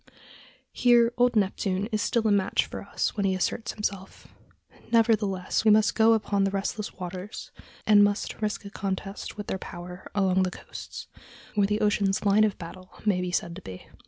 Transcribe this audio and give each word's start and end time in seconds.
Here 0.73 1.13
Old 1.15 1.35
Neptune 1.35 1.85
is 1.91 2.01
still 2.01 2.27
a 2.27 2.31
match 2.31 2.65
for 2.65 2.81
us 2.81 3.15
when 3.15 3.23
he 3.23 3.35
asserts 3.35 3.73
himself. 3.73 4.27
Nevertheless, 4.91 5.63
we 5.63 5.69
must 5.69 5.93
go 5.93 6.13
upon 6.13 6.43
the 6.43 6.49
restless 6.49 6.95
waters, 6.95 7.51
and 7.85 8.03
must 8.03 8.41
risk 8.41 8.65
a 8.65 8.71
contest 8.71 9.37
with 9.37 9.45
their 9.45 9.59
power 9.59 10.09
along 10.15 10.41
the 10.41 10.49
coasts, 10.49 11.05
where 11.53 11.67
the 11.67 11.81
ocean's 11.81 12.25
line 12.25 12.45
of 12.45 12.57
battle 12.57 12.89
may 13.05 13.21
be 13.21 13.29
said 13.31 13.55
to 13.57 13.61
be. 13.61 13.87